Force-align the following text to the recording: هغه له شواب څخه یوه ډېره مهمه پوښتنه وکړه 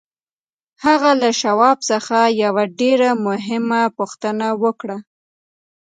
هغه 0.85 1.11
له 1.21 1.29
شواب 1.41 1.77
څخه 1.89 2.17
یوه 2.43 2.63
ډېره 2.79 3.09
مهمه 3.27 3.81
پوښتنه 3.97 4.47
وکړه 4.63 4.97